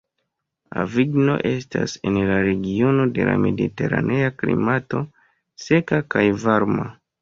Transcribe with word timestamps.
Avignon 0.83 1.29
estas 1.49 1.93
en 2.11 2.17
la 2.31 2.39
regiono 2.49 3.07
de 3.19 3.29
la 3.31 3.37
mediteranea 3.47 4.35
klimato, 4.43 5.07
seka 5.71 6.05
kaj 6.15 6.31
varma. 6.51 6.95